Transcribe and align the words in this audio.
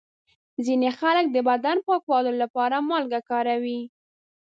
ځینې 0.65 0.89
خلک 0.99 1.25
د 1.31 1.37
بدن 1.49 1.77
پاکولو 1.87 2.31
لپاره 2.41 2.75
مالګه 2.89 3.21
کاروي. 3.29 3.81